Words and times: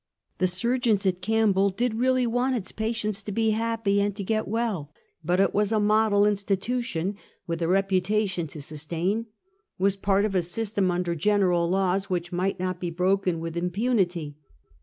275 0.39 0.41
The 0.41 0.59
surgeons 0.59 1.05
of 1.05 1.21
Campbell 1.21 1.69
did 1.69 1.93
really 1.93 2.25
want 2.25 2.55
its 2.55 2.71
pa 2.71 2.85
tients 2.85 3.23
to 3.23 3.31
be 3.31 3.51
happy 3.51 4.01
and 4.01 4.15
get 4.15 4.47
well; 4.47 4.91
but 5.23 5.39
it 5.39 5.53
was 5.53 5.71
a 5.71 5.79
model 5.79 6.25
institution, 6.25 7.17
with 7.45 7.61
a 7.61 7.67
reputation 7.67 8.47
to 8.47 8.61
sustain; 8.63 9.27
was 9.77 9.95
part 9.95 10.25
of 10.25 10.33
a 10.33 10.41
system 10.41 10.89
under 10.89 11.13
general 11.13 11.69
laws, 11.69 12.09
which 12.09 12.31
might 12.31 12.59
not 12.59 12.79
be 12.79 12.89
broken 12.89 13.39
with 13.39 13.55
impunity. 13.55 14.37